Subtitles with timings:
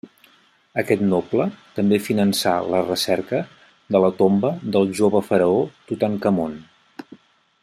[0.81, 1.45] Aquest noble
[1.79, 3.43] també finançà la recerca
[3.97, 6.61] de la tomba del jove faraó Tutankamon.